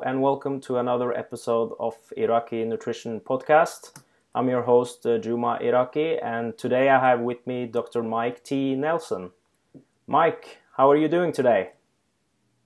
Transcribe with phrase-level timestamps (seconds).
[0.00, 4.00] Hello and welcome to another episode of Iraqi Nutrition Podcast.
[4.34, 8.02] I'm your host uh, Juma Iraqi and today I have with me Dr.
[8.02, 8.74] Mike T.
[8.76, 9.30] Nelson.
[10.06, 11.72] Mike, how are you doing today?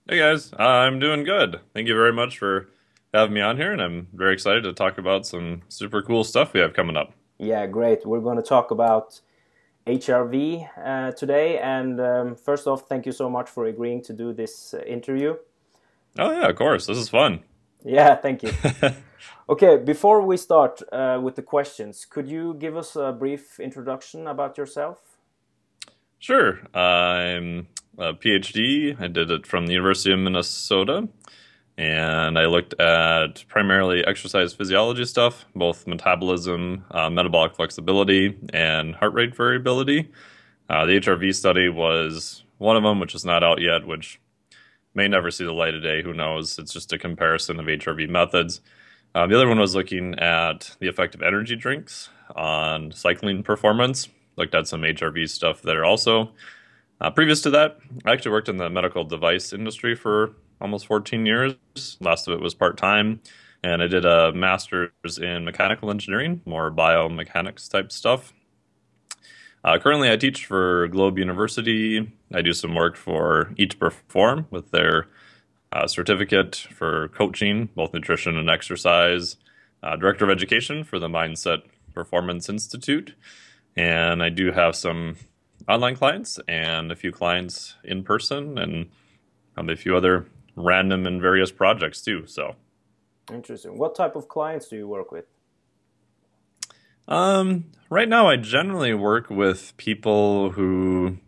[0.09, 1.59] Hey guys, I'm doing good.
[1.73, 2.69] Thank you very much for
[3.13, 6.53] having me on here and I'm very excited to talk about some super cool stuff
[6.53, 7.15] we have coming up.
[7.39, 8.07] Yeah, great.
[8.07, 9.21] We're going to talk about
[9.89, 11.59] HRV uh, today.
[11.59, 15.35] And um, first off, thank you so much for agreeing to do this uh, interview.
[16.19, 16.87] Oh, yeah, of course.
[16.87, 17.41] This is fun.
[17.85, 18.53] Yeah, thank you.
[19.49, 24.27] okay, before we start uh, with the questions, could you give us a brief introduction
[24.27, 24.99] about yourself?
[26.19, 26.61] Sure.
[26.75, 27.69] I'm
[27.99, 29.01] a PhD.
[29.01, 31.09] I did it from the University of Minnesota
[31.77, 39.13] and I looked at primarily exercise physiology stuff, both metabolism, uh, metabolic flexibility, and heart
[39.13, 40.11] rate variability.
[40.69, 44.21] Uh, the HRV study was one of them, which is not out yet, which
[44.95, 46.03] may never see the light of day.
[46.03, 46.59] Who knows?
[46.59, 48.61] It's just a comparison of HRV methods.
[49.15, 54.09] Uh, the other one was looking at the effect of energy drinks on cycling performance.
[54.37, 56.33] Looked at some HRV stuff there also.
[57.01, 61.27] Uh, previous to that, I actually worked in the medical device industry for almost 14
[61.27, 61.55] years.
[62.01, 63.21] Last of it was part time.
[63.63, 68.33] And I did a master's in mechanical engineering, more biomechanics type stuff.
[69.65, 72.13] Uh, currently, I teach for Globe University.
[72.35, 75.09] I do some work for Eat Perform with their
[75.73, 79.37] uh, certificate for coaching, both nutrition and exercise.
[79.83, 81.63] Uh, Director of Education for the Mindset
[81.95, 83.15] Performance Institute.
[83.75, 85.17] And I do have some
[85.67, 88.91] online clients and a few clients in person and
[89.55, 92.27] probably a few other random and various projects too.
[92.27, 92.55] So
[93.33, 93.79] interesting.
[93.79, 95.25] What type of clients do you work with?
[97.07, 101.19] Um, right now, I generally work with people who,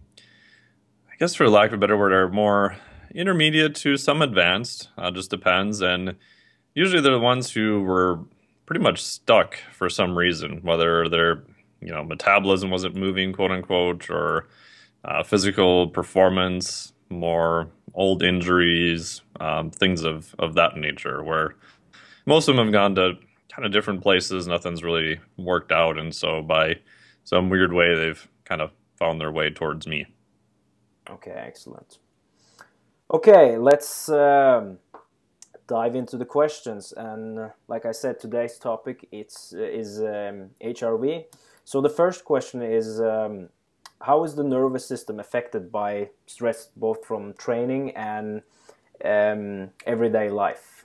[1.10, 2.76] I guess, for lack of a better word, are more
[3.14, 4.88] intermediate to some advanced.
[4.96, 6.16] Uh, just depends, and
[6.74, 8.20] usually they're the ones who were
[8.64, 11.44] pretty much stuck for some reason, whether their
[11.80, 14.48] you know metabolism wasn't moving, quote unquote, or
[15.04, 21.54] uh, physical performance more old injuries, um, things of, of that nature, where
[22.26, 23.12] most of them have gone to
[23.54, 24.46] kind of different places.
[24.46, 25.98] Nothing's really worked out.
[25.98, 26.76] And so by
[27.24, 30.06] some weird way, they've kind of found their way towards me.
[31.08, 31.98] Okay, excellent.
[33.12, 34.78] Okay, let's um,
[35.66, 36.92] dive into the questions.
[36.96, 41.24] And uh, like I said, today's topic it's, is um, HRV.
[41.64, 43.48] So the first question is um,
[44.00, 48.42] how is the nervous system affected by stress, both from training and
[49.04, 50.75] um, everyday life?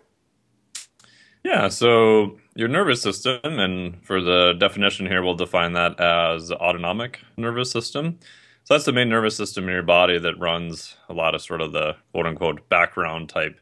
[1.44, 7.19] Yeah, so your nervous system, and for the definition here, we'll define that as autonomic
[7.35, 8.19] nervous system.
[8.63, 11.62] So that's the main nervous system in your body that runs a lot of sort
[11.62, 13.59] of the quote unquote background type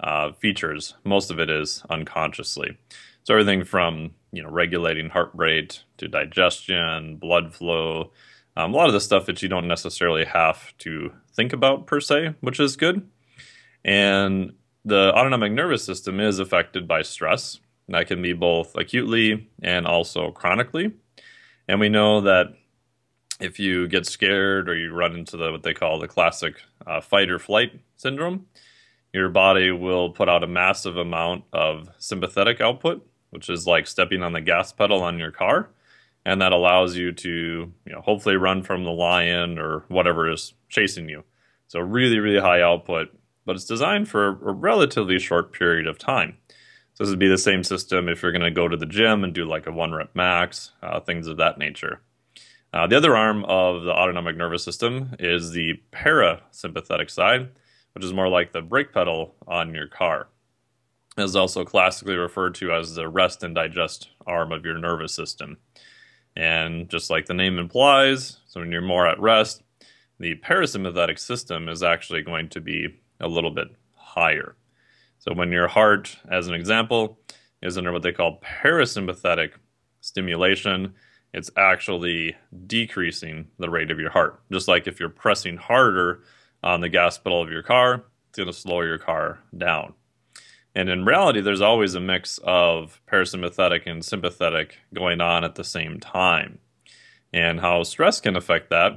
[0.00, 0.94] uh, features.
[1.04, 2.76] Most of it is unconsciously.
[3.22, 8.10] So everything from you know regulating heart rate to digestion, blood flow,
[8.56, 12.00] um, a lot of the stuff that you don't necessarily have to think about per
[12.00, 13.08] se, which is good.
[13.84, 14.52] And
[14.84, 17.58] the autonomic nervous system is affected by stress.
[17.88, 20.92] That can be both acutely and also chronically.
[21.68, 22.54] And we know that
[23.40, 26.54] if you get scared or you run into the what they call the classic
[26.86, 28.46] uh, fight or flight syndrome,
[29.12, 34.22] your body will put out a massive amount of sympathetic output, which is like stepping
[34.22, 35.70] on the gas pedal on your car
[36.24, 40.54] and that allows you to you know hopefully run from the lion or whatever is
[40.68, 41.24] chasing you
[41.68, 43.08] so really really high output
[43.44, 46.36] but it's designed for a relatively short period of time.
[46.94, 49.24] So this would be the same system if you're going to go to the gym
[49.24, 52.00] and do like a one rep max uh, things of that nature.
[52.72, 57.48] Uh, the other arm of the autonomic nervous system is the parasympathetic side
[57.92, 60.28] which is more like the brake pedal on your car.
[61.16, 65.14] It is also classically referred to as the rest and digest arm of your nervous
[65.14, 65.58] system.
[66.36, 69.62] And just like the name implies, so when you're more at rest,
[70.18, 74.56] the parasympathetic system is actually going to be a little bit higher.
[75.18, 77.18] So when your heart, as an example,
[77.62, 79.52] is under what they call parasympathetic
[80.00, 80.94] stimulation,
[81.32, 82.36] it's actually
[82.66, 84.40] decreasing the rate of your heart.
[84.50, 86.22] Just like if you're pressing harder
[86.62, 89.94] on the gas pedal of your car, it's going to slow your car down.
[90.74, 95.64] And in reality, there's always a mix of parasympathetic and sympathetic going on at the
[95.64, 96.58] same time.
[97.32, 98.92] And how stress can affect that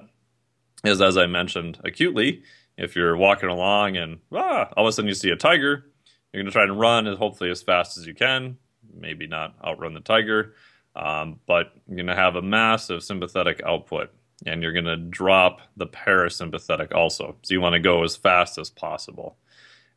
[0.84, 2.44] is, as I mentioned acutely,
[2.84, 5.86] if you're walking along and ah, all of a sudden you see a tiger,
[6.32, 8.58] you're going to try and run as hopefully as fast as you can.
[8.96, 10.54] Maybe not outrun the tiger,
[10.96, 14.12] um, but you're going to have a massive sympathetic output
[14.46, 17.38] and you're going to drop the parasympathetic also.
[17.44, 19.38] So you want to go as fast as possible.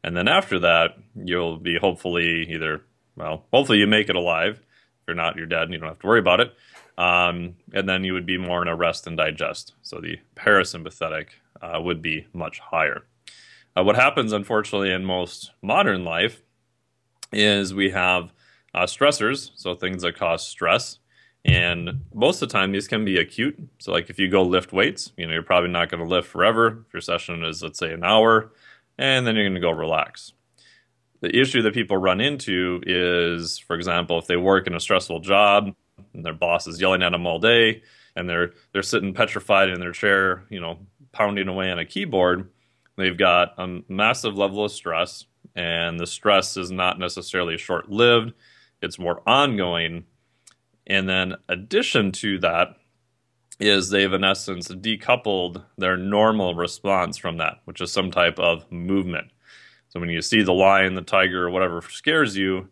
[0.05, 2.83] And then after that, you'll be hopefully either,
[3.17, 4.61] well, hopefully you make it alive.
[4.61, 6.55] If you're not, you're dead and you don't have to worry about it.
[6.97, 9.75] Um, and then you would be more in a rest and digest.
[9.83, 11.29] So the parasympathetic
[11.75, 13.03] uh, would be much higher.
[13.77, 16.43] Uh, what happens, unfortunately, in most modern life
[17.33, 18.33] is we have
[18.75, 20.99] uh, stressors, so things that cause stress.
[21.45, 23.57] And most of the time, these can be acute.
[23.79, 26.29] So, like if you go lift weights, you know, you're probably not going to lift
[26.29, 26.85] forever.
[26.87, 28.53] If your session is, let's say, an hour,
[28.99, 30.33] and then you're going to go relax.
[31.21, 35.21] The issue that people run into is, for example, if they work in a stressful
[35.21, 35.75] job
[36.13, 37.83] and their boss is yelling at them all day,
[38.17, 40.79] and they're they're sitting petrified in their chair, you know,
[41.17, 42.51] pounding away on a keyboard.
[42.97, 45.25] They've got a massive level of stress,
[45.55, 48.35] and the stress is not necessarily short lived,
[48.83, 50.05] it's more ongoing.
[50.87, 52.77] And then, addition to that,
[53.59, 58.71] is they've in essence decoupled their normal response from that, which is some type of
[58.71, 59.29] movement.
[59.89, 62.69] So when you see the lion, the tiger, or whatever scares you,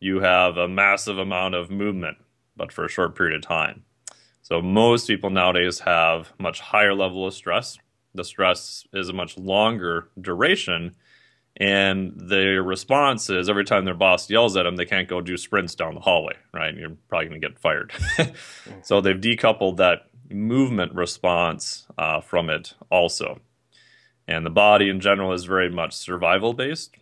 [0.00, 2.18] you have a massive amount of movement,
[2.56, 3.84] but for a short period of time.
[4.42, 7.78] So most people nowadays have much higher level of stress.
[8.14, 10.94] The stress is a much longer duration,
[11.56, 15.36] and their response is every time their boss yells at them, they can't go do
[15.36, 16.74] sprints down the hallway, right?
[16.74, 17.92] You're probably going to get fired.
[18.82, 23.40] so they've decoupled that movement response uh, from it also.
[24.26, 26.96] And the body in general is very much survival based.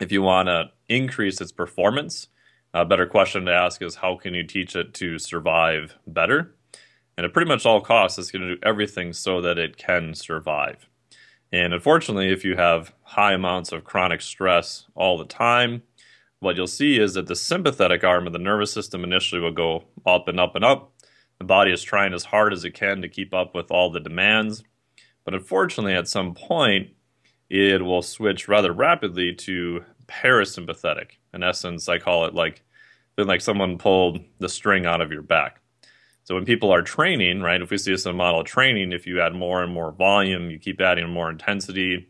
[0.00, 2.28] If you want to increase its performance,
[2.72, 6.54] a better question to ask is how can you teach it to survive better?
[7.20, 10.14] And at pretty much all costs, it's going to do everything so that it can
[10.14, 10.88] survive.
[11.52, 15.82] And unfortunately, if you have high amounts of chronic stress all the time,
[16.38, 19.84] what you'll see is that the sympathetic arm of the nervous system initially will go
[20.06, 20.94] up and up and up.
[21.36, 24.00] The body is trying as hard as it can to keep up with all the
[24.00, 24.64] demands.
[25.26, 26.88] But unfortunately, at some point,
[27.50, 31.18] it will switch rather rapidly to parasympathetic.
[31.34, 32.62] In essence, I call it like
[33.18, 35.59] like someone pulled the string out of your back.
[36.30, 38.92] So when people are training, right, if we see this in a model of training,
[38.92, 42.08] if you add more and more volume, you keep adding more intensity,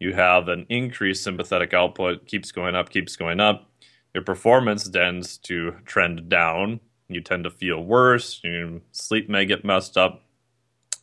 [0.00, 3.70] you have an increased sympathetic output, keeps going up, keeps going up.
[4.14, 6.80] Your performance tends to trend down.
[7.06, 8.40] You tend to feel worse.
[8.42, 10.24] Your sleep may get messed up.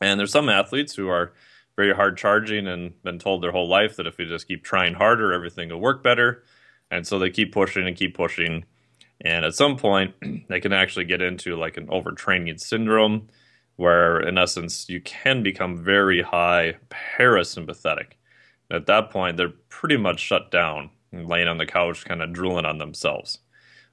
[0.02, 1.32] And there's some athletes who are
[1.78, 4.96] very hard charging and been told their whole life that if you just keep trying
[4.96, 6.44] harder, everything will work better.
[6.92, 8.66] And so they keep pushing and keep pushing.
[9.24, 10.16] And at some point,
[10.48, 13.28] they can actually get into like an overtraining syndrome,
[13.76, 18.14] where in essence, you can become very high parasympathetic.
[18.72, 22.34] At that point, they're pretty much shut down, and laying on the couch, kind of
[22.34, 23.40] drooling on themselves.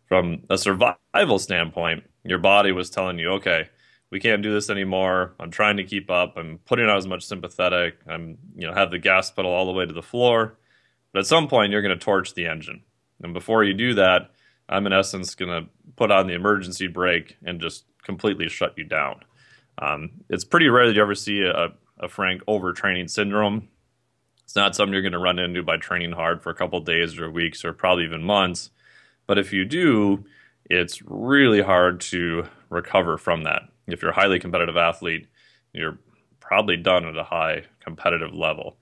[0.07, 3.69] From a survival standpoint, your body was telling you, okay,
[4.11, 5.35] we can't do this anymore.
[5.41, 6.35] I'm trying to keep up.
[6.37, 7.99] I'm putting out as much sympathetic.
[8.09, 10.59] I'm, you know, have the gas pedal all the way to the floor.
[11.13, 12.83] But at some point, you're going to torch the engine.
[13.23, 14.31] And before you do that,
[14.69, 18.85] I'm in essence going to put on the emergency brake and just completely shut you
[18.85, 19.21] down.
[19.79, 21.69] Um, it's pretty rare that you ever see a,
[21.99, 23.69] a frank overtraining syndrome.
[24.45, 27.19] It's not something you're going to run into by training hard for a couple days
[27.19, 28.71] or weeks or probably even months.
[29.27, 30.25] But if you do,
[30.65, 35.27] it's really hard to recover from that if you're a highly competitive athlete,
[35.73, 35.99] you're
[36.41, 38.77] probably done at a high competitive level.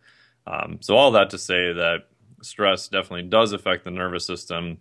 [0.46, 2.08] Um, so all that to say that
[2.42, 4.78] stress definitely does affect the nervous system.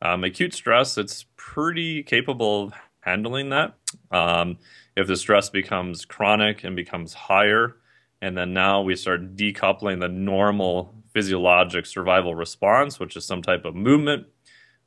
[0.00, 3.74] Um, acute stress, it's pretty capable of handling that.
[4.10, 4.58] Um,
[4.96, 7.76] if the stress becomes chronic and becomes higher,
[8.20, 13.64] and then now we start decoupling the normal physiologic survival response, which is some type
[13.64, 14.26] of movement,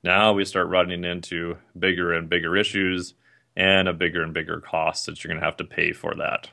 [0.04, 3.14] now we start running into bigger and bigger issues
[3.56, 6.50] and a bigger and bigger cost that you're going to have to pay for that.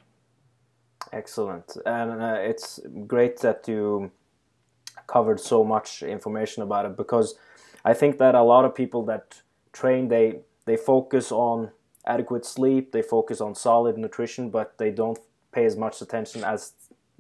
[1.12, 1.77] Excellent.
[1.87, 4.11] And uh, it's great that you
[5.07, 7.37] covered so much information about it because
[7.85, 9.42] I think that a lot of people that
[9.73, 11.70] train they they focus on
[12.06, 15.18] adequate sleep, they focus on solid nutrition, but they don't
[15.52, 16.73] pay as much attention as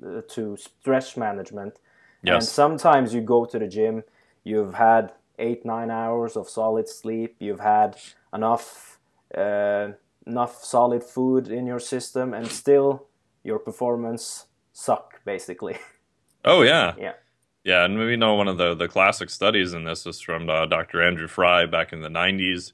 [0.04, 1.78] uh, to stress management.
[2.22, 2.34] Yes.
[2.34, 4.02] And sometimes you go to the gym,
[4.44, 7.96] you've had 8 9 hours of solid sleep, you've had
[8.32, 8.98] enough
[9.36, 9.88] uh,
[10.26, 13.06] enough solid food in your system, and still
[13.44, 15.78] your performance suck basically.
[16.44, 17.14] Oh yeah, yeah,
[17.68, 17.84] yeah.
[17.84, 21.02] And we know one of the the classic studies in this is from uh, Dr.
[21.02, 22.72] Andrew Fry back in the '90s.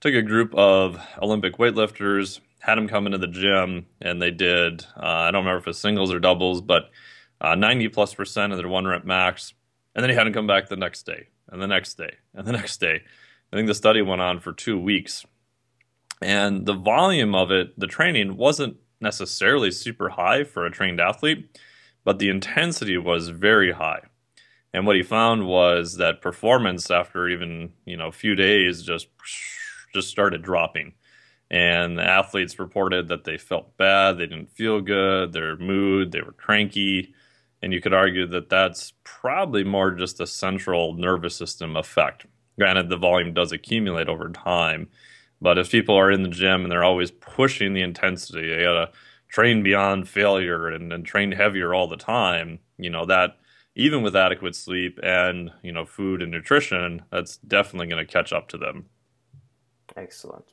[0.00, 4.84] Took a group of Olympic weightlifters, had them come into the gym, and they did
[4.96, 6.84] uh, I don't remember if it's singles or doubles, but
[7.40, 9.54] uh, 90 plus percent of their one rep max,
[9.96, 12.46] and then he had them come back the next day, and the next day, and
[12.46, 13.02] the next day.
[13.52, 15.26] I think the study went on for two weeks,
[16.22, 21.58] and the volume of it, the training wasn't necessarily super high for a trained athlete,
[22.04, 24.02] but the intensity was very high.
[24.78, 29.08] And what he found was that performance after even you know a few days just
[29.92, 30.92] just started dropping.
[31.50, 36.20] And the athletes reported that they felt bad, they didn't feel good, their mood, they
[36.20, 37.12] were cranky.
[37.60, 42.26] And you could argue that that's probably more just a central nervous system effect.
[42.56, 44.90] Granted, the volume does accumulate over time,
[45.40, 48.92] but if people are in the gym and they're always pushing the intensity, they gotta
[49.26, 53.38] train beyond failure and, and train heavier all the time, you know, that
[53.78, 58.32] even with adequate sleep and, you know, food and nutrition, that's definitely going to catch
[58.32, 58.86] up to them.
[59.96, 60.52] Excellent.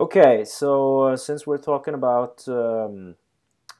[0.00, 3.16] Okay, so uh, since we're talking about um,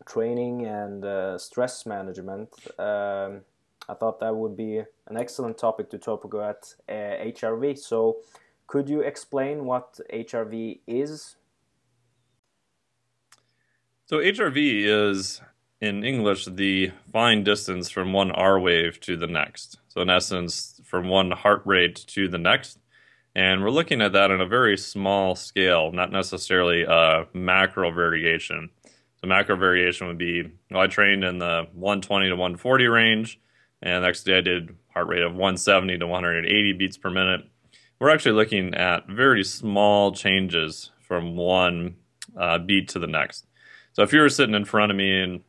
[0.05, 3.41] training and uh, stress management, um,
[3.89, 7.79] I thought that would be an excellent topic to talk about uh, HRV.
[7.79, 8.19] So,
[8.67, 11.37] could you explain what HRV is?
[14.05, 15.41] So, HRV is
[15.81, 19.79] in English the fine distance from one R wave to the next.
[19.89, 22.79] So, in essence, from one heart rate to the next.
[23.35, 28.71] And we're looking at that on a very small scale, not necessarily a macro variation.
[29.21, 33.39] So macro variation would be, well, I trained in the 120 to 140 range,
[33.83, 37.43] and next day I did heart rate of 170 to 180 beats per minute.
[38.01, 41.97] We're actually looking at very small changes from one
[42.37, 43.47] uh, beat to the next.
[43.93, 45.43] So if you were sitting in front of me and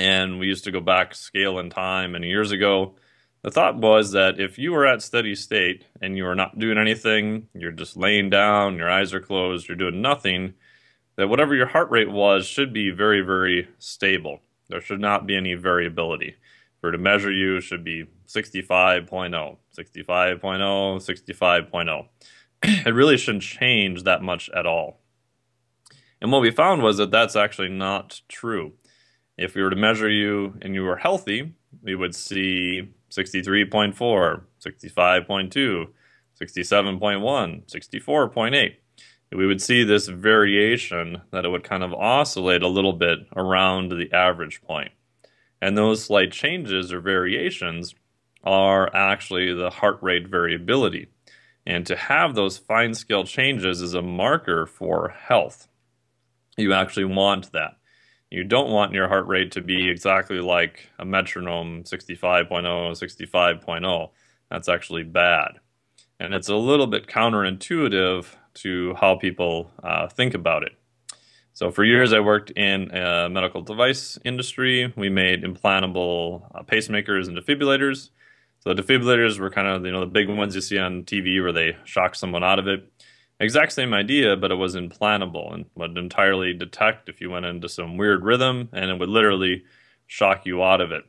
[0.00, 2.94] and we used to go back scale in time and years ago,
[3.42, 6.78] the thought was that if you were at steady state and you were not doing
[6.78, 10.54] anything, you're just laying down, your eyes are closed, you're doing nothing,
[11.16, 14.40] that whatever your heart rate was should be very, very stable.
[14.70, 16.36] There should not be any variability.
[16.80, 19.58] For to measure you should be 65.0, 65.0,
[20.08, 22.06] 65.0.
[22.86, 24.98] it really shouldn't change that much at all.
[26.22, 28.72] And what we found was that that's actually not true.
[29.40, 35.86] If we were to measure you and you were healthy, we would see 63.4, 65.2,
[36.38, 38.74] 67.1, 64.8.
[39.32, 43.92] We would see this variation that it would kind of oscillate a little bit around
[43.92, 44.90] the average point.
[45.62, 47.94] And those slight changes or variations
[48.44, 51.08] are actually the heart rate variability.
[51.64, 55.66] And to have those fine scale changes is a marker for health.
[56.58, 57.78] You actually want that.
[58.30, 64.10] You don't want your heart rate to be exactly like a metronome 65.0, 65.0.
[64.50, 65.58] That's actually bad.
[66.20, 70.72] And it's a little bit counterintuitive to how people uh, think about it.
[71.52, 74.92] So for years, I worked in a medical device industry.
[74.96, 78.10] We made implantable uh, pacemakers and defibrillators.
[78.60, 81.52] So defibrillators were kind of you know the big ones you see on TV where
[81.52, 82.90] they shock someone out of it.
[83.40, 87.70] Exact same idea, but it was implantable and would entirely detect if you went into
[87.70, 89.64] some weird rhythm and it would literally
[90.06, 91.04] shock you out of it.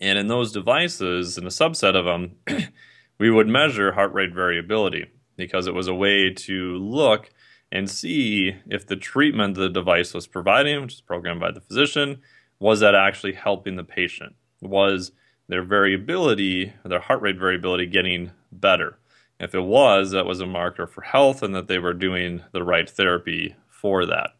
[0.00, 2.36] And in those devices, in a subset of them,
[3.18, 5.06] we would measure heart rate variability
[5.36, 7.30] because it was a way to look
[7.72, 12.20] and see if the treatment the device was providing, which is programmed by the physician,
[12.60, 14.36] was that actually helping the patient?
[14.62, 15.10] Was
[15.48, 18.98] their variability, their heart rate variability, getting better?
[19.38, 22.62] If it was, that was a marker for health and that they were doing the
[22.62, 24.30] right therapy for that.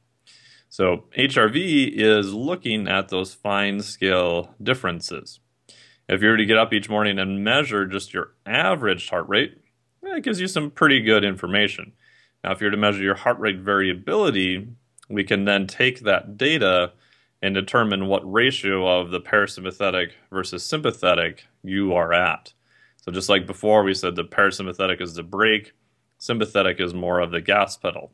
[0.68, 5.40] So HRV is looking at those fine scale differences.
[6.08, 9.58] If you were to get up each morning and measure just your average heart rate,
[10.02, 11.92] it gives you some pretty good information.
[12.42, 14.68] Now, if you were to measure your heart rate variability,
[15.08, 16.92] we can then take that data
[17.42, 22.52] and determine what ratio of the parasympathetic versus sympathetic you are at.
[23.06, 25.72] So just like before, we said the parasympathetic is the brake,
[26.18, 28.12] sympathetic is more of the gas pedal.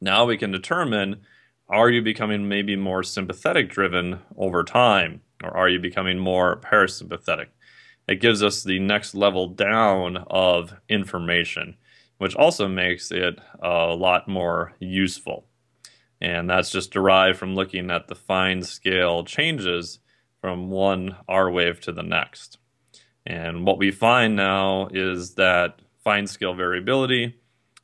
[0.00, 1.22] Now we can determine
[1.70, 7.46] are you becoming maybe more sympathetic driven over time, or are you becoming more parasympathetic?
[8.06, 11.78] It gives us the next level down of information,
[12.18, 15.46] which also makes it a lot more useful.
[16.20, 20.00] And that's just derived from looking at the fine scale changes
[20.42, 22.58] from one R wave to the next.
[23.26, 27.36] And what we find now is that fine scale variability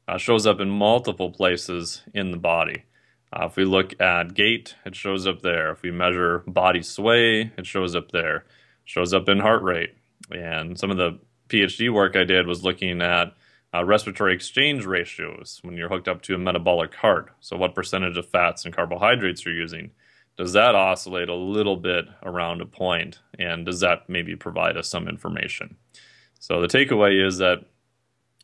[0.06, 2.84] uh, shows up in multiple places in the body.
[3.32, 5.70] Uh, if we look at gait, it shows up there.
[5.70, 8.36] If we measure body sway, it shows up there.
[8.36, 8.44] It
[8.84, 9.94] shows up in heart rate.
[10.30, 11.18] And some of the
[11.48, 13.34] PhD work I did was looking at
[13.72, 17.32] uh, respiratory exchange ratios when you're hooked up to a metabolic cart.
[17.40, 19.92] So, what percentage of fats and carbohydrates you're using
[20.36, 24.88] does that oscillate a little bit around a point and does that maybe provide us
[24.88, 25.76] some information
[26.38, 27.58] so the takeaway is that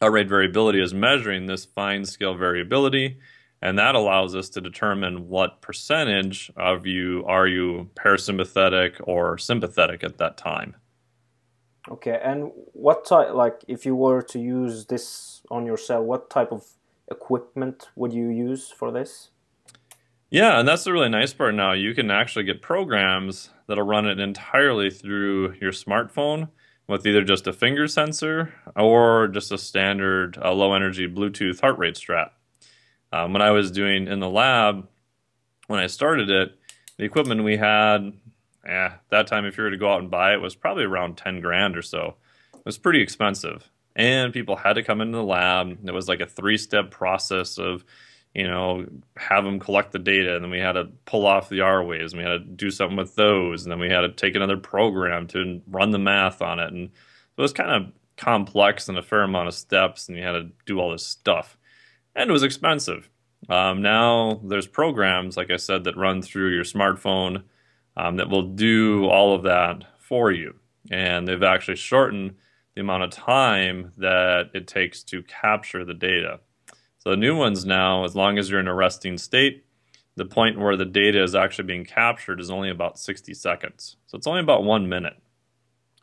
[0.01, 3.19] heart rate variability is measuring this fine scale variability
[3.63, 10.05] and that allows us to determine what percentage of you are you parasympathetic or sympathetic
[10.05, 10.77] at that time
[11.89, 16.51] Okay, and what type, like, if you were to use this on yourself, what type
[16.51, 16.65] of
[17.11, 19.31] equipment would you use for this?
[20.31, 21.73] Yeah, and that's the really nice part now.
[21.73, 26.49] You can actually get programs that'll run it entirely through your smartphone
[26.89, 31.79] with either just a finger sensor or just a standard uh, low energy Bluetooth heart
[31.79, 32.33] rate strap.
[33.13, 34.89] Um, when I was doing in the lab,
[35.69, 36.59] when I started it,
[36.97, 38.13] the equipment we had,
[38.65, 41.17] yeah, that time if you were to go out and buy it was probably around
[41.17, 42.17] 10 grand or so.
[42.53, 43.71] It was pretty expensive.
[43.95, 45.79] And people had to come into the lab.
[45.87, 47.85] It was like a three step process of,
[48.37, 48.85] you know,
[49.17, 52.13] have them collect the data, and then we had to pull off the R waves,
[52.13, 54.59] and we had to do something with those, and then we had to take another
[54.59, 56.71] program to run the math on it.
[56.71, 60.33] And it was kind of complex and a fair amount of steps, and you had
[60.33, 61.57] to do all this stuff.
[62.15, 63.09] And it was expensive.
[63.49, 67.45] Um, now there's programs, like I said, that run through your smartphone
[67.97, 70.57] um, that will do all of that for you.
[70.91, 72.35] And they've actually shortened
[72.75, 76.41] the amount of time that it takes to capture the data.
[77.07, 79.65] The new ones now, as long as you're in a resting state,
[80.17, 83.97] the point where the data is actually being captured is only about 60 seconds.
[84.09, 85.17] So it's only about one minute.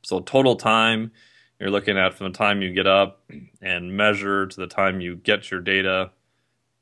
[0.03, 1.11] So total time
[1.59, 3.21] you're looking at from the time you get up
[3.61, 6.11] and measure to the time you get your data,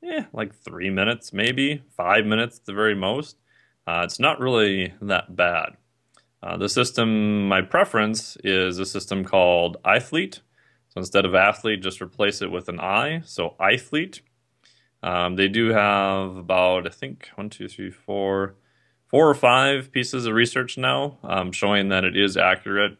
[0.00, 3.38] yeah, like three minutes, maybe five minutes at the very most.
[3.88, 5.70] Uh, it's not really that bad.
[6.40, 10.42] Uh, the system, my preference is a system called ithlete.
[10.92, 13.22] So instead of athlete, just replace it with an I.
[13.24, 14.20] So ithlete.
[15.02, 18.56] Um, they do have about, I think, one, two, three, four,
[19.06, 22.98] four or five pieces of research now um, showing that it is accurate,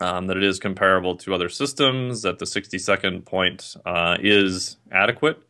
[0.00, 4.76] um, that it is comparable to other systems, that the 60 second point uh, is
[4.90, 5.40] adequate.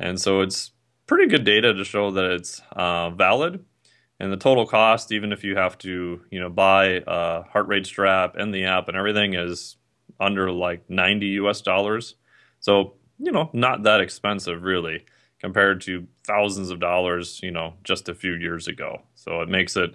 [0.00, 0.72] And so it's
[1.06, 3.64] pretty good data to show that it's uh, valid.
[4.18, 7.86] And the total cost, even if you have to, you know, buy a heart rate
[7.86, 9.76] strap and the app and everything, is
[10.22, 12.14] under like 90 US dollars.
[12.60, 15.04] So, you know, not that expensive really
[15.40, 19.02] compared to thousands of dollars, you know, just a few years ago.
[19.14, 19.94] So it makes it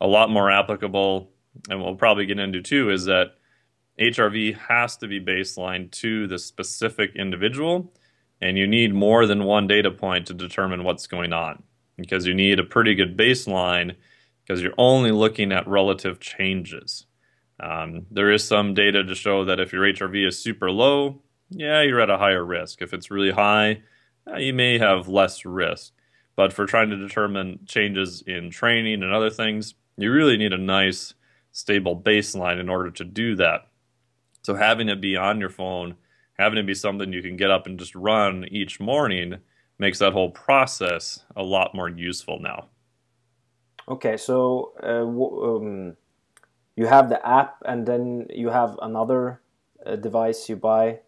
[0.00, 1.30] a lot more applicable.
[1.70, 3.34] And we'll probably get into too is that
[4.00, 7.92] HRV has to be baseline to the specific individual
[8.40, 11.62] and you need more than one data point to determine what's going on
[11.96, 13.94] because you need a pretty good baseline
[14.44, 17.06] because you're only looking at relative changes.
[17.62, 21.82] Um, there is some data to show that if your HRV is super low, yeah,
[21.82, 22.82] you're at a higher risk.
[22.82, 23.82] If it's really high,
[24.36, 25.92] you may have less risk.
[26.34, 30.58] But for trying to determine changes in training and other things, you really need a
[30.58, 31.14] nice,
[31.52, 33.68] stable baseline in order to do that.
[34.42, 35.96] So having it be on your phone
[36.38, 39.36] having it be something you can get up and just run each morning
[39.78, 42.68] makes that whole process a lot more useful now.
[43.88, 45.96] Okay, so uh, um,
[46.76, 49.40] you have the app, and then you have another
[49.84, 51.00] uh, device you buy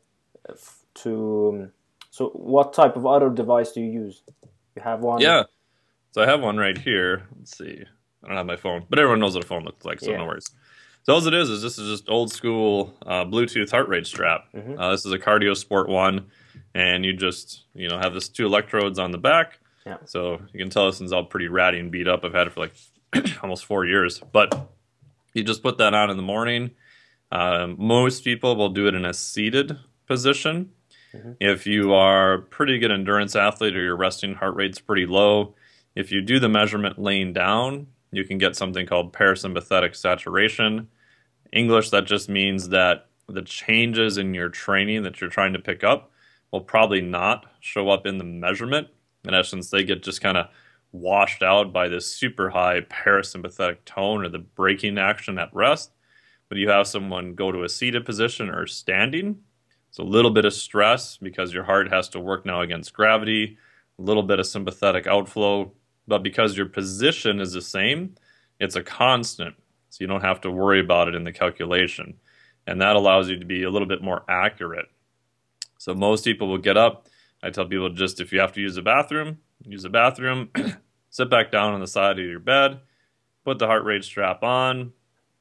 [0.49, 0.55] uh,
[0.95, 1.51] to.
[1.55, 1.73] Um,
[2.11, 4.23] so, what type of other device do you use?
[4.77, 5.21] You have one?
[5.21, 5.45] Yeah.
[6.13, 7.25] So I have one right here.
[7.37, 7.83] Let's see.
[8.23, 10.19] I don't have my phone, but everyone knows what a phone looks like, so yeah.
[10.19, 10.49] no worries.
[11.03, 14.47] So all it is is this is just old school uh, Bluetooth heart rate strap.
[14.55, 14.79] Mm-hmm.
[14.79, 16.31] Uh, this is a Cardio Sport one,
[16.75, 19.59] and you just you know have this two electrodes on the back.
[19.85, 19.99] Yeah.
[20.07, 22.25] So you can tell this one's all pretty ratty and beat up.
[22.25, 22.75] I've had it for like
[23.43, 24.71] almost four years, but
[25.35, 26.71] you just put that on in the morning.
[27.31, 30.71] Uh, most people will do it in a seated position.
[31.13, 31.33] Mm-hmm.
[31.41, 35.55] If you are a pretty good endurance athlete or your resting heart rate's pretty low,
[35.95, 40.89] if you do the measurement laying down, you can get something called parasympathetic saturation.
[41.53, 45.83] English, that just means that the changes in your training that you're trying to pick
[45.83, 46.11] up
[46.53, 48.89] will probably not show up in the measurement.
[49.25, 50.49] In essence, they get just kind of
[50.95, 55.91] washed out by this super high parasympathetic tone or the braking action at rest.
[56.49, 59.41] But you have someone go to a seated position or standing.
[59.89, 63.59] It's a little bit of stress because your heart has to work now against gravity,
[63.99, 65.73] a little bit of sympathetic outflow,
[66.07, 68.15] but because your position is the same,
[68.61, 69.57] it's a constant.
[69.91, 72.15] So you don't have to worry about it in the calculation.
[72.67, 74.87] And that allows you to be a little bit more accurate.
[75.79, 77.09] So most people will get up.
[77.43, 80.51] I tell people just if you have to use the bathroom, use the bathroom,
[81.15, 82.81] sit back down on the side of your bed,
[83.45, 84.93] put the heart rate strap on,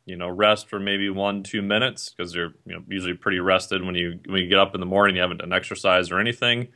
[0.06, 3.84] you know, rest for maybe one, two minutes because you're you know, usually pretty rested
[3.84, 5.16] when you when you get up in the morning.
[5.16, 6.68] You haven't done exercise or anything.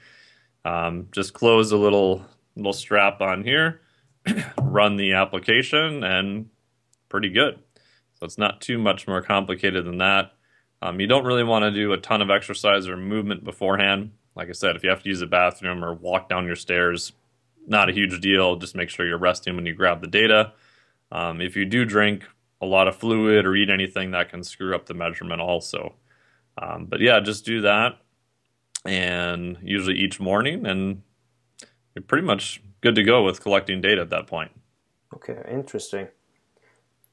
[0.65, 3.81] Um, just close a little little strap on here,
[4.59, 6.49] run the application, and
[7.07, 7.59] pretty good.
[8.15, 10.31] So it's not too much more complicated than that.
[10.81, 14.13] Um, you don't really want to do a ton of exercise or movement beforehand.
[14.35, 17.13] Like I said, if you have to use a bathroom or walk down your stairs,
[17.67, 18.55] not a huge deal.
[18.55, 20.53] Just make sure you're resting when you grab the data.
[21.11, 22.23] Um, if you do drink
[22.61, 25.95] a lot of fluid or eat anything that can screw up the measurement also.
[26.57, 27.99] Um, but yeah, just do that,
[28.83, 31.03] and usually each morning, and
[31.93, 34.51] you're pretty much good to go with collecting data at that point.
[35.13, 36.07] Okay, interesting.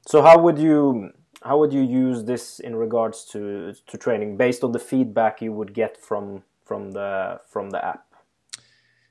[0.07, 1.11] So how would you
[1.43, 5.53] how would you use this in regards to to training based on the feedback you
[5.53, 8.05] would get from from the from the app?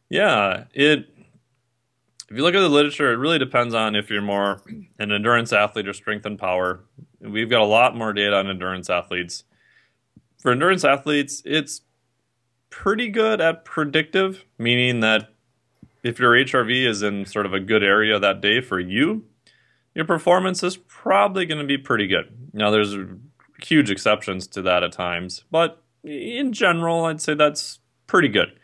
[0.09, 1.13] Yeah, it
[2.30, 4.62] if you look at the literature, it really depends on if you're more
[4.98, 6.84] an endurance athlete or strength and power.
[7.20, 9.44] We've got a lot more data on endurance athletes.
[10.40, 11.82] For endurance athletes, it's
[12.70, 15.34] pretty good at predictive, meaning that
[16.02, 19.24] if your HRV is in sort of a good area that day for you,
[19.94, 22.50] your performance is probably going to be pretty good.
[22.52, 22.96] Now, there's
[23.62, 28.58] huge exceptions to that at times, but in general, I'd say that's pretty good.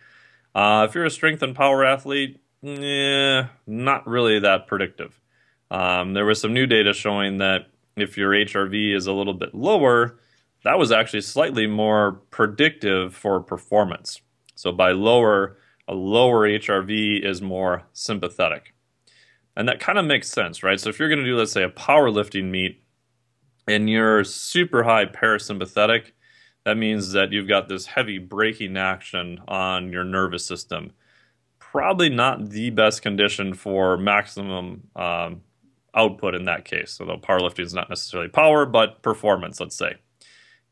[0.55, 5.19] Uh, if you're a strength and power athlete, yeah, not really that predictive.
[5.71, 9.55] Um, there was some new data showing that if your HRV is a little bit
[9.55, 10.19] lower,
[10.65, 14.21] that was actually slightly more predictive for performance.
[14.55, 15.57] So by lower,
[15.89, 18.75] a lower HRV is more sympathetic.
[19.57, 20.79] And that kind of makes sense, right?
[20.79, 22.83] So if you're going to do, let's say, a powerlifting meet
[23.67, 26.13] and you're super high parasympathetic,
[26.65, 30.93] that means that you've got this heavy braking action on your nervous system
[31.71, 35.43] probably not the best condition for maximum um,
[35.95, 36.99] output in that case.
[37.01, 39.97] Although powerlifting is not necessarily power, but performance, let's say.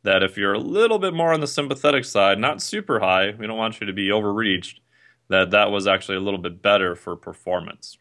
[0.03, 3.47] That if you're a little bit more on the sympathetic side, not super high, we
[3.47, 4.81] don't want you to be overreached,
[5.29, 7.99] that that was actually a little bit better for performance.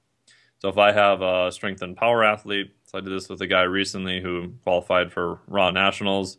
[0.59, 3.47] So if I have a strength and power athlete, so I did this with a
[3.47, 6.37] guy recently who qualified for Raw Nationals,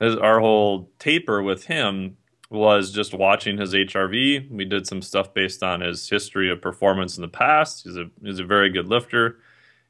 [0.00, 2.16] our whole taper with him
[2.50, 4.50] was just watching his HRV.
[4.50, 7.84] We did some stuff based on his history of performance in the past.
[7.84, 9.38] He's a he's a very good lifter,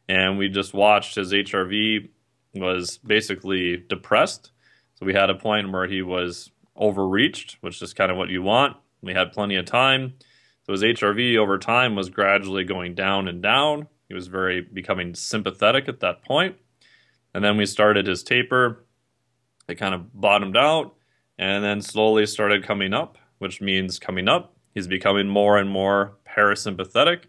[0.08, 2.08] and we just watched his HRV
[2.54, 4.50] was basically depressed.
[4.94, 8.42] So we had a point where he was overreached, which is kind of what you
[8.42, 8.76] want.
[9.02, 10.14] We had plenty of time.
[10.64, 13.88] So his HRV over time was gradually going down and down.
[14.08, 16.56] He was very becoming sympathetic at that point.
[17.34, 18.84] And then we started his taper.
[19.68, 20.95] It kind of bottomed out
[21.38, 26.16] and then slowly started coming up, which means coming up, he's becoming more and more
[26.26, 27.24] parasympathetic.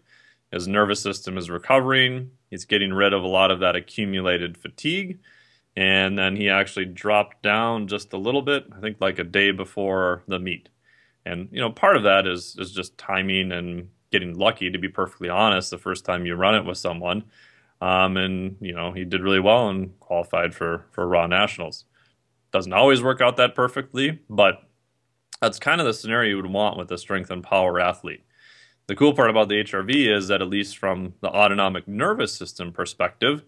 [0.50, 2.30] His nervous system is recovering.
[2.50, 5.18] He's getting rid of a lot of that accumulated fatigue.
[5.76, 9.50] And then he actually dropped down just a little bit, I think like a day
[9.52, 10.70] before the meet.
[11.24, 14.88] And, you know, part of that is, is just timing and getting lucky, to be
[14.88, 17.24] perfectly honest, the first time you run it with someone.
[17.80, 21.84] Um, and, you know, he did really well and qualified for, for Raw Nationals.
[22.52, 24.62] Doesn't always work out that perfectly, but
[25.40, 28.24] that's kind of the scenario you would want with a strength and power athlete.
[28.86, 32.72] The cool part about the HRV is that, at least from the autonomic nervous system
[32.72, 33.44] perspective,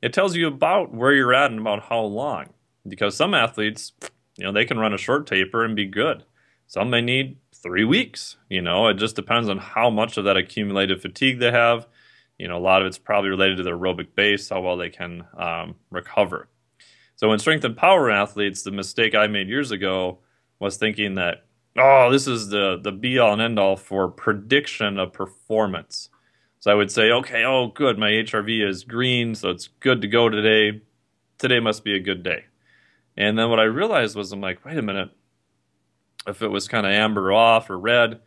[0.00, 2.50] it tells you about where you're at and about how long.
[2.86, 3.92] Because some athletes,
[4.36, 6.24] you know, they can run a short taper and be good.
[6.68, 8.36] Some may need three weeks.
[8.48, 11.88] You know, it just depends on how much of that accumulated fatigue they have.
[12.38, 14.90] You know, a lot of it's probably related to their aerobic base, how well they
[14.90, 16.48] can um, recover.
[17.16, 20.18] So in strength and power athletes, the mistake I made years ago
[20.58, 24.98] was thinking that, oh, this is the, the be all and end all for prediction
[24.98, 26.10] of performance.
[26.60, 30.08] So I would say, okay, oh, good, my HRV is green, so it's good to
[30.08, 30.82] go today.
[31.38, 32.44] Today must be a good day.
[33.16, 35.10] And then what I realized was, I'm like, wait a minute.
[36.26, 38.20] If it was kind of amber off or red,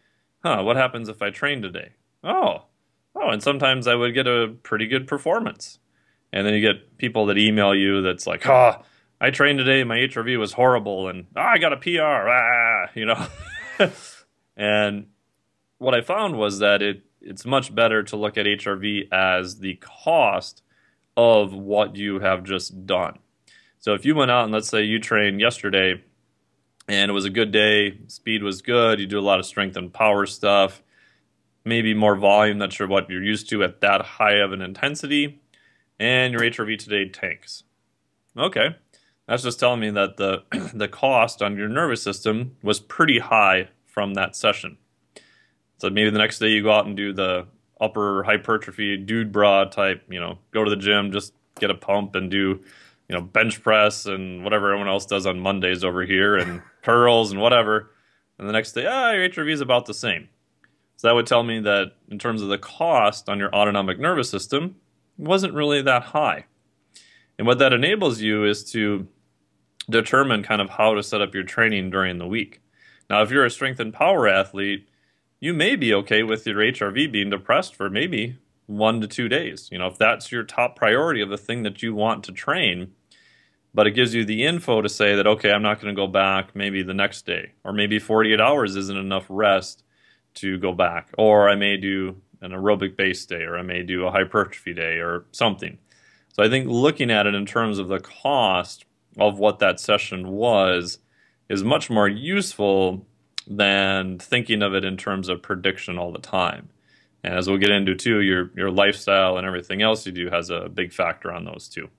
[0.43, 1.93] huh, what happens if I train today?
[2.23, 2.63] Oh,
[3.15, 5.78] oh, and sometimes I would get a pretty good performance.
[6.31, 8.83] And then you get people that email you that's like, oh,
[9.21, 13.05] I trained today, my HRV was horrible, and oh, I got a PR, ah, you
[13.05, 13.27] know.
[14.57, 15.07] and
[15.77, 19.75] what I found was that it it's much better to look at HRV as the
[19.75, 20.61] cost
[21.17, 23.19] of what you have just done.
[23.79, 26.01] So if you went out and let's say you trained yesterday
[26.87, 29.75] and it was a good day, speed was good, you do a lot of strength
[29.75, 30.81] and power stuff,
[31.65, 35.41] maybe more volume than sure what you're used to at that high of an intensity,
[35.99, 37.63] and your HRV today tanks.
[38.37, 38.75] Okay,
[39.27, 43.69] that's just telling me that the the cost on your nervous system was pretty high
[43.85, 44.77] from that session.
[45.77, 47.47] So maybe the next day you go out and do the
[47.79, 52.15] upper hypertrophy dude bra type, you know, go to the gym, just get a pump
[52.15, 52.61] and do,
[53.07, 57.31] you know, bench press and whatever everyone else does on Mondays over here and curls
[57.31, 57.91] and whatever.
[58.37, 60.29] And the next day, ah, your HRV is about the same.
[60.97, 64.29] So that would tell me that in terms of the cost on your autonomic nervous
[64.29, 64.75] system,
[65.19, 66.45] wasn't really that high.
[67.37, 69.07] And what that enables you is to
[69.89, 72.61] determine kind of how to set up your training during the week.
[73.09, 74.87] Now, if you're a strength and power athlete,
[75.39, 79.69] you may be okay with your HRV being depressed for maybe one to two days.
[79.71, 82.93] You know, if that's your top priority of the thing that you want to train,
[83.73, 86.07] but it gives you the info to say that, okay, I'm not going to go
[86.07, 89.83] back maybe the next day, or maybe 48 hours isn't enough rest
[90.35, 94.05] to go back, or I may do an aerobic base day, or I may do
[94.05, 95.77] a hypertrophy day, or something.
[96.33, 98.85] So I think looking at it in terms of the cost
[99.17, 100.99] of what that session was
[101.49, 103.05] is much more useful
[103.47, 106.69] than thinking of it in terms of prediction all the time.
[107.23, 110.49] And as we'll get into too, your your lifestyle and everything else you do has
[110.49, 111.89] a big factor on those too.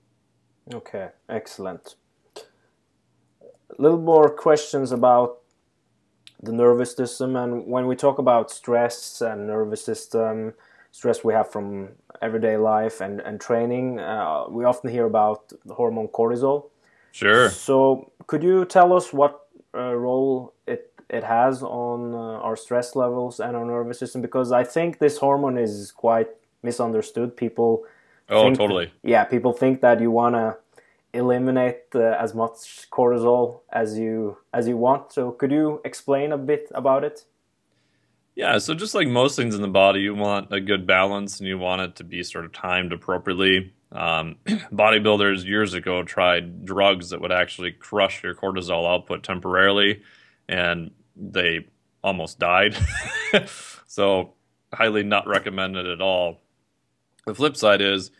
[0.73, 1.97] Okay, excellent.
[2.37, 5.40] A little more questions about
[6.43, 10.55] the nervous system, and when we talk about stress and nervous system,
[10.93, 11.91] stress we have from
[12.23, 16.71] everyday life and and training, uh, we often hear about the hormone cortisol.
[17.13, 17.49] Sure.
[17.49, 22.97] So, could you tell us what uh, role it it has on uh, our stress
[22.97, 24.23] levels and our nervous system?
[24.23, 26.29] Because I think this hormone is quite
[26.63, 27.37] misunderstood.
[27.37, 27.85] People.
[28.33, 28.93] Oh, totally.
[29.03, 30.57] yeah, people think that you want to
[31.13, 35.13] eliminate uh, as much cortisol as you as you want.
[35.13, 37.25] So, could you explain a bit about it?
[38.37, 41.49] Yeah, so just like most things in the body, you want a good balance and
[41.49, 43.75] you want it to be sort of timed appropriately.
[43.93, 50.03] Um, bodybuilders years ago tried drugs that would actually crush your cortisol output temporarily,
[50.49, 51.67] and they
[52.03, 52.77] almost died.
[53.87, 54.35] so,
[54.73, 56.41] highly not recommended at all.
[57.27, 58.11] The flip side is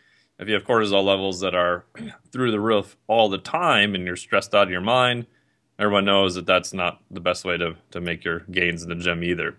[0.41, 1.85] if you have cortisol levels that are
[2.31, 5.27] through the roof all the time and you're stressed out of your mind,
[5.77, 8.95] everyone knows that that's not the best way to, to make your gains in the
[8.95, 9.55] gym either.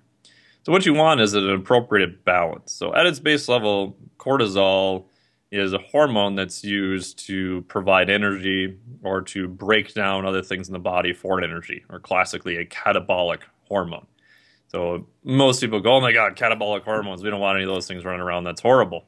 [0.64, 2.72] So, what you want is an appropriate balance.
[2.72, 5.06] So, at its base level, cortisol
[5.52, 10.72] is a hormone that's used to provide energy or to break down other things in
[10.72, 14.06] the body for energy, or classically a catabolic hormone.
[14.68, 17.22] So most people go, oh my God, catabolic hormones.
[17.22, 18.44] We don't want any of those things running around.
[18.44, 19.04] That's horrible.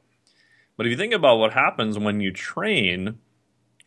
[0.77, 3.19] But if you think about what happens when you train,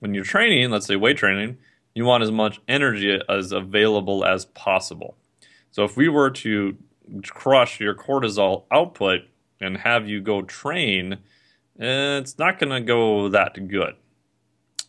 [0.01, 1.59] when you're training, let's say weight training,
[1.95, 5.17] you want as much energy as available as possible.
[5.71, 6.77] So if we were to
[7.27, 9.23] crush your cortisol output
[9.61, 11.19] and have you go train,
[11.77, 13.95] it's not going to go that good.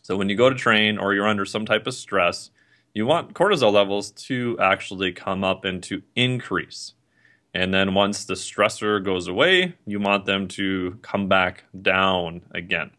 [0.02, 2.50] So when you go to train or you're under some type of stress,
[2.94, 6.94] you want cortisol levels to actually come up and to increase.
[7.52, 12.90] And then once the stressor goes away, you want them to come back down again.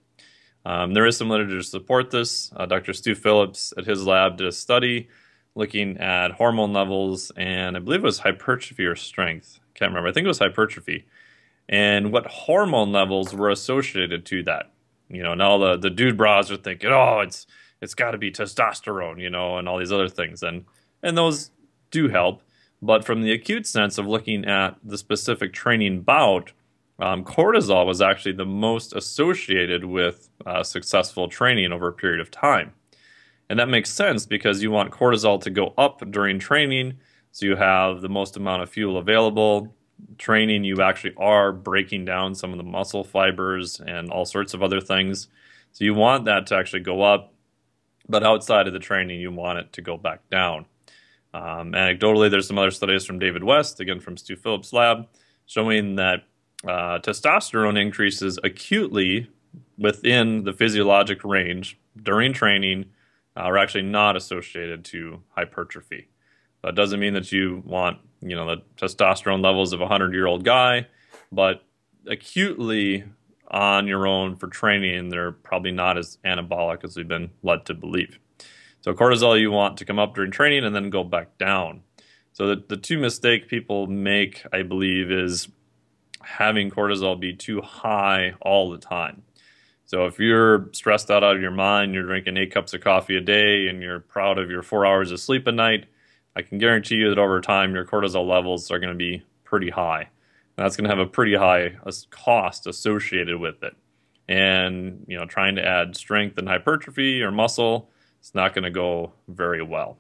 [0.65, 2.51] Um, there is some literature to support this.
[2.55, 2.93] Uh, Dr.
[2.93, 5.09] Stu Phillips at his lab did a study
[5.55, 9.59] looking at hormone levels, and I believe it was hypertrophy or strength.
[9.73, 10.09] Can't remember.
[10.09, 11.05] I think it was hypertrophy
[11.71, 14.71] and what hormone levels were associated to that.
[15.09, 17.47] You know, now the the dude bras are thinking, oh, it's
[17.81, 20.65] it's got to be testosterone, you know, and all these other things, and
[21.01, 21.51] and those
[21.89, 22.43] do help.
[22.81, 26.51] But from the acute sense of looking at the specific training bout,
[26.99, 32.31] um, cortisol was actually the most associated with uh, successful training over a period of
[32.31, 32.73] time.
[33.49, 36.97] And that makes sense because you want cortisol to go up during training,
[37.31, 39.73] so you have the most amount of fuel available
[40.17, 44.63] training, you actually are breaking down some of the muscle fibers and all sorts of
[44.63, 45.27] other things.
[45.71, 47.33] So you want that to actually go up,
[48.07, 50.65] but outside of the training, you want it to go back down.
[51.33, 55.07] Um, anecdotally, there's some other studies from David West, again from Stu Phillips' lab,
[55.45, 56.23] showing that
[56.65, 59.29] uh, testosterone increases acutely
[59.77, 62.85] within the physiologic range during training
[63.35, 66.07] uh, are actually not associated to hypertrophy.
[66.63, 70.27] That doesn't mean that you want you know the testosterone levels of a hundred year
[70.27, 70.87] old guy,
[71.31, 71.63] but
[72.07, 73.03] acutely
[73.49, 77.73] on your own for training, they're probably not as anabolic as we've been led to
[77.73, 78.19] believe.
[78.81, 81.81] So cortisol you want to come up during training and then go back down.
[82.33, 85.47] So the, the two mistake people make, I believe, is
[86.23, 89.23] having cortisol be too high all the time.
[89.85, 93.17] So if you're stressed out out of your mind, you're drinking eight cups of coffee
[93.17, 95.85] a day, and you're proud of your four hours of sleep a night,
[96.35, 99.69] I can guarantee you that over time your cortisol levels are going to be pretty
[99.69, 100.07] high.
[100.57, 101.75] And that's going to have a pretty high
[102.09, 103.75] cost associated with it.
[104.29, 107.89] And you know, trying to add strength and hypertrophy or muscle,
[108.21, 109.97] it's not going to go very well.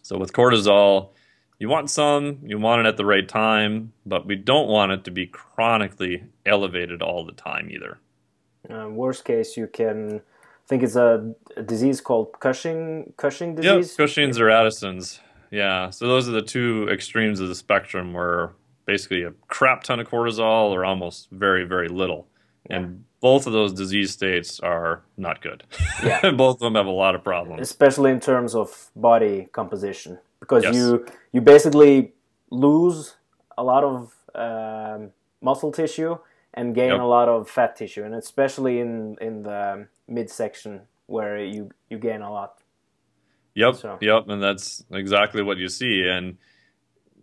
[0.00, 1.10] So with cortisol,
[1.58, 5.04] you want some, you want it at the right time, but we don't want it
[5.04, 7.98] to be chronically elevated all the time either.
[8.70, 10.22] Uh, worst case, you can
[10.64, 13.90] I think it's a, a disease called Cushing Cushing disease.
[13.90, 15.20] Yeah, Cushing's or Addison's.
[15.50, 18.52] Yeah, so those are the two extremes of the spectrum where
[18.86, 22.28] basically a crap ton of cortisol or almost very, very little.
[22.70, 25.64] And both of those disease states are not good.
[26.02, 26.30] Yeah.
[26.36, 27.60] both of them have a lot of problems.
[27.62, 30.18] Especially in terms of body composition.
[30.40, 30.74] Because yes.
[30.74, 32.12] you you basically
[32.50, 33.16] lose
[33.56, 36.18] a lot of um, muscle tissue
[36.54, 37.00] and gain Yep.
[37.00, 42.22] a lot of fat tissue, and especially in in the midsection where you you gain
[42.22, 42.58] a lot.
[43.54, 46.08] Yep, So- yep, and that's exactly what you see.
[46.08, 46.38] And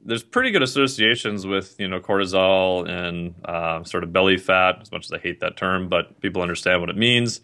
[0.04, 4.80] there's pretty good associations with you know cortisol and uh, sort of belly fat.
[4.82, 7.42] As much as I hate that term, but people understand what it means,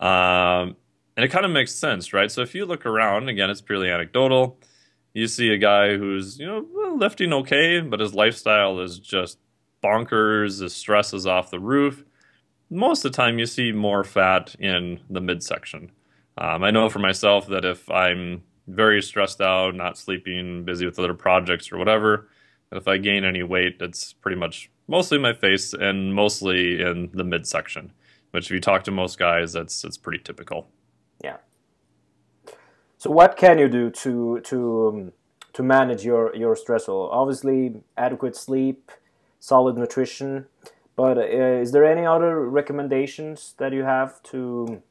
[0.00, 0.76] um,
[1.16, 2.30] and it kind of makes sense, right?
[2.30, 4.58] So if you look around, again, it's purely anecdotal.
[5.12, 9.38] You see a guy who's you know lifting okay, but his lifestyle is just
[9.82, 10.60] bonkers.
[10.60, 12.04] His stress is off the roof.
[12.70, 15.90] Most of the time, you see more fat in the midsection.
[16.38, 18.42] Um, I know for myself that if I'm
[18.74, 22.28] very stressed out, not sleeping, busy with other projects or whatever,
[22.70, 27.10] that if I gain any weight, it's pretty much mostly my face and mostly in
[27.12, 27.92] the midsection.
[28.30, 30.68] Which, if you talk to most guys, that's that's pretty typical.
[31.22, 31.38] Yeah.
[32.98, 35.12] So what can you do to to um,
[35.54, 37.08] to manage your your stress level?
[37.10, 38.92] Obviously, adequate sleep,
[39.40, 40.46] solid nutrition,
[40.94, 44.82] but uh, is there any other recommendations that you have to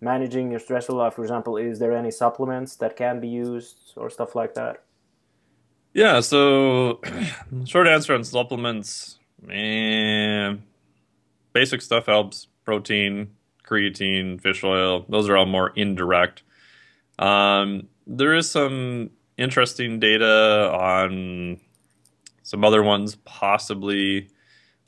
[0.00, 1.10] managing your stress level?
[1.10, 4.82] For example, is there any supplements that can be used or stuff like that?
[5.94, 7.00] Yeah, so
[7.64, 10.62] short answer on supplements, man,
[11.52, 12.46] basic stuff helps.
[12.64, 13.30] Protein,
[13.66, 16.42] creatine, fish oil, those are all more indirect.
[17.18, 21.58] Um, there is some interesting data on
[22.42, 24.28] some other ones, possibly.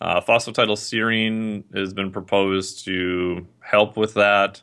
[0.00, 4.62] Uh, phosphatidylserine has been proposed to help with that.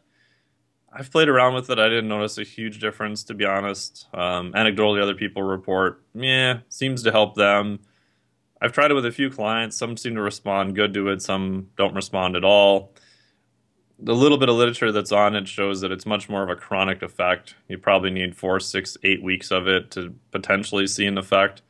[0.92, 1.80] I've played around with it.
[1.80, 4.08] I didn't notice a huge difference, to be honest.
[4.14, 7.80] Um, anecdotally, other people report, yeah, seems to help them.
[8.62, 9.78] I've tried it with a few clients.
[9.78, 12.94] Some seem to respond good to it, some don't respond at all.
[14.00, 16.56] The little bit of literature that's on it shows that it's much more of a
[16.56, 17.56] chronic effect.
[17.68, 21.64] You probably need four, six, eight weeks of it to potentially see an effect.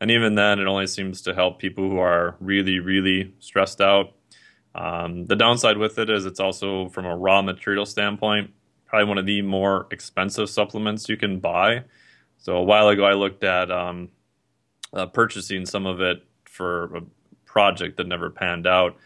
[0.00, 4.12] And even then, it only seems to help people who are really, really stressed out.
[4.74, 8.50] Um, the downside with it is it's also, from a raw material standpoint,
[8.90, 11.84] probably one of the more expensive supplements you can buy.
[12.38, 14.08] So a while ago, I looked at um,
[14.92, 17.02] uh, purchasing some of it for a
[17.46, 18.96] project that never panned out,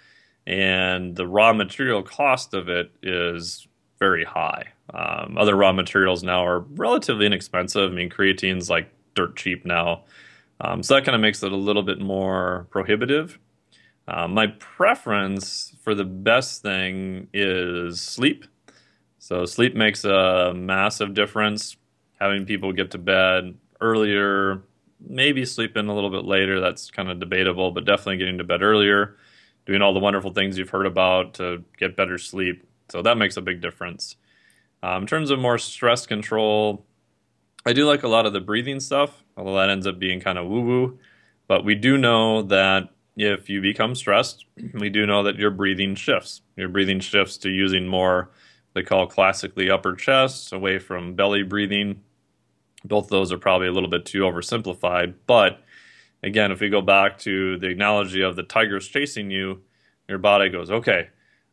[0.47, 3.69] and the raw material cost of it is
[3.99, 4.69] very high.
[4.93, 7.93] Um, other raw materials now are relatively inexpensive.
[7.93, 10.05] I mean, creatine's like dirt cheap now,
[10.61, 13.39] um, so that kind of makes it a little bit more prohibitive.
[14.09, 18.47] Uh, my preference for the best thing is sleep.
[19.25, 21.79] So sleep makes a massive difference.
[22.21, 24.61] Having people get to bed earlier,
[25.01, 28.45] maybe sleep in a little bit later, that's kind of debatable, but definitely getting to
[28.45, 29.17] bed earlier,
[29.65, 32.69] doing all the wonderful things you've heard about to get better sleep.
[32.91, 34.17] So that makes a big difference.
[34.83, 36.85] Um, in terms of more stress control,
[37.65, 40.37] I do like a lot of the breathing stuff, although that ends up being kind
[40.37, 40.99] of woo woo.
[41.49, 45.95] But we do know that if you become stressed, we do know that your breathing
[45.95, 46.43] shifts.
[46.59, 48.29] Your breathing shifts to using more
[48.75, 52.03] they call classically upper chest, away from belly breathing.
[52.85, 55.15] Both those are probably a little bit too oversimplified.
[55.27, 55.63] But
[56.23, 59.63] again, if we go back to the analogy of the tiger's chasing you,
[60.09, 61.09] your body goes, okay,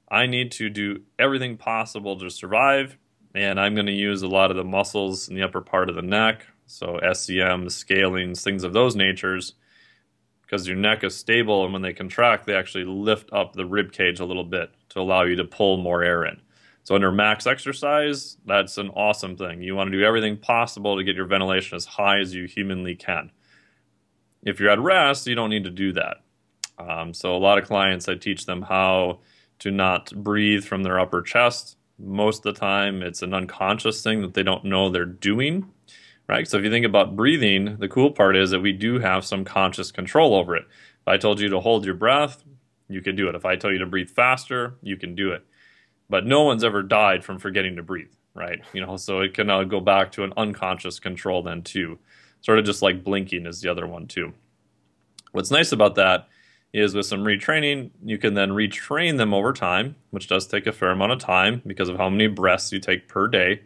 [0.10, 2.98] I need to do everything possible to survive,
[3.34, 5.96] and I'm going to use a lot of the muscles in the upper part of
[5.96, 9.54] the neck, so SCM, scalenes, things of those natures,
[10.42, 13.94] because your neck is stable, and when they contract, they actually lift up the rib
[13.94, 16.42] cage a little bit to allow you to pull more air in.
[16.84, 19.62] So under max exercise, that's an awesome thing.
[19.62, 22.96] You want to do everything possible to get your ventilation as high as you humanly
[22.96, 23.32] can.
[24.44, 26.18] If you're at rest, you don't need to do that.
[26.80, 29.20] Um, so a lot of clients, I teach them how
[29.60, 31.78] to not breathe from their upper chest.
[32.00, 35.70] Most of the time, it's an unconscious thing that they don't know they're doing,
[36.28, 36.48] right?
[36.48, 39.46] So if you think about breathing, the cool part is that we do have some
[39.46, 40.64] conscious control over it.
[40.64, 42.44] If I told you to hold your breath,
[42.88, 43.36] you can do it.
[43.36, 45.46] If I tell you to breathe faster, you can do it
[46.12, 48.60] but no one's ever died from forgetting to breathe, right?
[48.74, 52.00] You know, so it can uh, go back to an unconscious control then too.
[52.42, 54.34] Sort of just like blinking is the other one too.
[55.32, 56.28] What's nice about that
[56.74, 60.74] is with some retraining, you can then retrain them over time, which does take a
[60.74, 63.62] fair amount of time because of how many breaths you take per day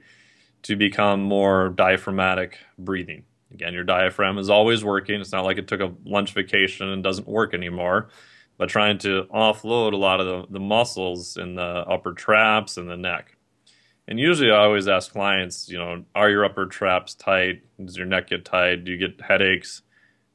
[0.61, 3.23] to become more diaphragmatic breathing.
[3.51, 5.19] Again, your diaphragm is always working.
[5.19, 8.09] It's not like it took a lunch vacation and doesn't work anymore
[8.57, 12.89] but trying to offload a lot of the, the muscles in the upper traps and
[12.89, 13.37] the neck.
[14.07, 17.63] And usually I always ask clients, you know, are your upper traps tight?
[17.83, 18.85] Does your neck get tight?
[18.85, 19.81] Do you get headaches?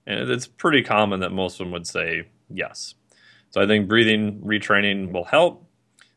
[0.06, 2.94] And it's pretty common that most of them would say yes.
[3.50, 5.66] So I think breathing retraining will help.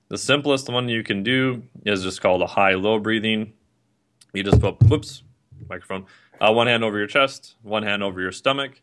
[0.10, 3.54] The simplest one you can do is just called a high-low breathing.
[4.34, 5.24] You just put, whoops,
[5.70, 6.06] microphone,
[6.42, 8.82] uh, one hand over your chest, one hand over your stomach,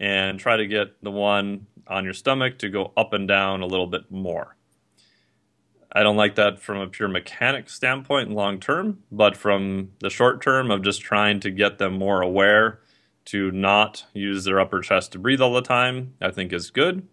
[0.00, 3.66] and try to get the one on your stomach to go up and down a
[3.66, 4.56] little bit more.
[5.92, 10.42] I don't like that from a pure mechanic standpoint long term, but from the short
[10.42, 12.80] term of just trying to get them more aware
[13.26, 17.06] to not use their upper chest to breathe all the time, I think is good.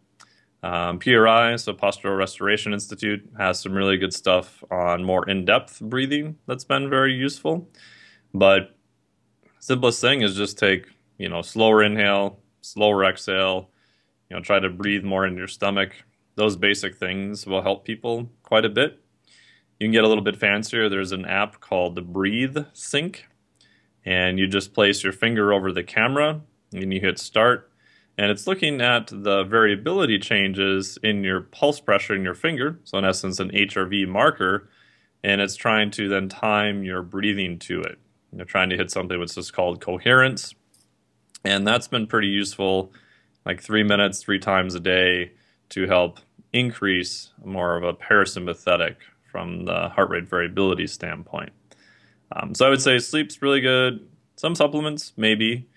[0.64, 5.80] Um, PRI, so Postural Restoration Institute, has some really good stuff on more in depth
[5.80, 7.70] breathing that's been very useful.
[8.34, 8.76] But
[9.60, 13.70] simplest thing is just take, you know, slower inhale, slower exhale,
[14.30, 16.03] you know, try to breathe more in your stomach.
[16.36, 18.99] Those basic things will help people quite a bit.
[19.80, 20.88] You can get a little bit fancier.
[20.88, 23.28] There's an app called the Breathe Sync,
[24.05, 26.41] and you just place your finger over the camera
[26.74, 27.72] and you hit start.
[28.18, 32.97] And it's looking at the variability changes in your pulse pressure in your finger, so
[32.97, 34.70] in essence, an HRV marker,
[35.24, 37.97] and it's trying to then time your breathing to it.
[38.32, 40.53] You're trying to hit something which is called coherence,
[41.44, 42.92] and that's been pretty useful,
[43.46, 45.32] like three minutes, three times a day,
[45.70, 46.20] to help
[46.54, 48.96] increase more of a parasympathetic
[49.32, 51.52] from the heart rate variability standpoint.
[52.34, 54.08] Um, so I would say sleep's really good.
[54.36, 55.68] Some supplements, maybe.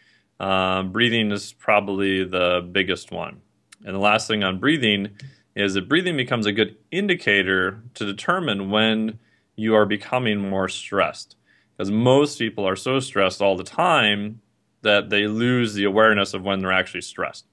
[0.41, 3.41] Um, breathing is probably the biggest one.
[3.85, 5.11] And the last thing on breathing
[5.55, 9.19] is that breathing becomes a good indicator to determine when
[9.57, 11.37] you are becoming more stressed.
[11.77, 14.41] Because most people are so stressed all the time
[14.85, 17.47] that they lose the awareness of when they're actually stressed.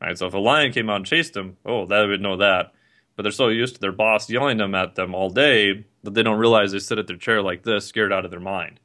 [0.00, 0.16] Right?
[0.16, 2.72] So if a lion came out and chased them, oh, they would know that.
[3.14, 6.22] But they're so used to their boss yelling them at them all day that they
[6.22, 8.80] don't realize they sit at their chair like this, scared out of their mind.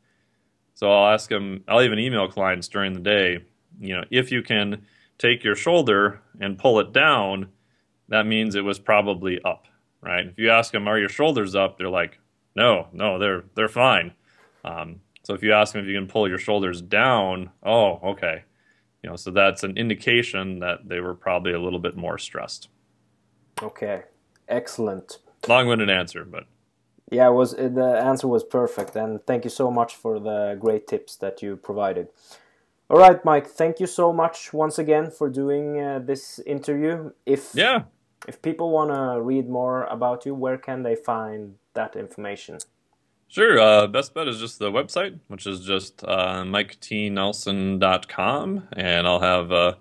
[0.73, 3.39] So I'll ask them, I'll even email clients during the day,
[3.79, 4.85] you know, if you can
[5.17, 7.49] take your shoulder and pull it down,
[8.07, 9.67] that means it was probably up,
[10.01, 10.27] right?
[10.27, 11.77] If you ask them, are your shoulders up?
[11.77, 12.19] They're like,
[12.55, 14.13] no, no, they're they're fine.
[14.65, 15.01] Um,
[15.31, 18.43] so if you ask them if you can pull your shoulders down, oh, okay,
[19.01, 22.67] you know, so that's an indication that they were probably a little bit more stressed.
[23.63, 24.03] Okay,
[24.49, 25.19] excellent.
[25.47, 26.47] Long-winded answer, but
[27.09, 30.85] yeah, it was the answer was perfect, and thank you so much for the great
[30.85, 32.09] tips that you provided.
[32.89, 33.47] All right, Mike.
[33.47, 37.11] Thank you so much once again for doing uh, this interview.
[37.25, 37.83] If yeah,
[38.27, 42.59] if people want to read more about you, where can they find that information?
[43.31, 43.59] Sure.
[43.61, 49.53] Uh, best bet is just the website, which is just uh, miketnelson.com, and I'll have
[49.53, 49.75] uh,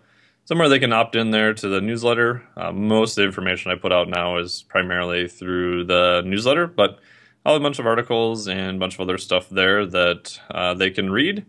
[0.45, 2.45] somewhere they can opt in there to the newsletter.
[2.57, 7.01] Uh, most of the information I put out now is primarily through the newsletter, but
[7.45, 10.75] I'll have a bunch of articles and a bunch of other stuff there that uh,
[10.75, 11.45] they can read.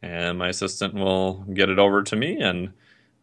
[0.03, 2.73] and my assistant will get it over to me, and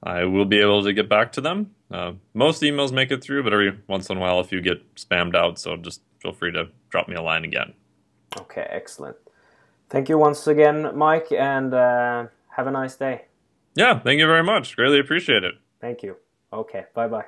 [0.01, 1.71] I will be able to get back to them.
[1.91, 4.95] Uh, most emails make it through, but every once in a while, if you get
[4.95, 7.73] spammed out, so just feel free to drop me a line again.
[8.37, 9.17] Okay, excellent.
[9.89, 13.25] Thank you once again, Mike, and uh, have a nice day.
[13.75, 14.75] Yeah, thank you very much.
[14.77, 15.55] Greatly appreciate it.
[15.81, 16.15] Thank you.
[16.53, 17.25] Okay, bye bye.